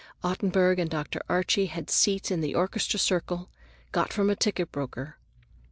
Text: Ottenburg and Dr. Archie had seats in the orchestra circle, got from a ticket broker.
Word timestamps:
Ottenburg 0.23 0.79
and 0.79 0.89
Dr. 0.89 1.21
Archie 1.29 1.67
had 1.67 1.91
seats 1.91 2.31
in 2.31 2.41
the 2.41 2.55
orchestra 2.55 2.97
circle, 2.97 3.51
got 3.91 4.11
from 4.11 4.31
a 4.31 4.35
ticket 4.35 4.71
broker. 4.71 5.17